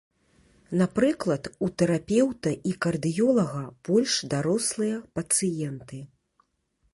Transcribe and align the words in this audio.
Напрыклад, 0.79 1.43
у 1.67 1.69
тэрапеўта 1.81 2.53
і 2.69 2.71
кардыёлага 2.85 3.61
больш 3.91 4.17
дарослыя 4.33 4.97
пацыенты. 5.21 6.01